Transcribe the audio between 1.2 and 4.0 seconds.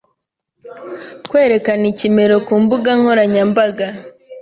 kwerekana ikimero ku mbuga nkoranyambaga,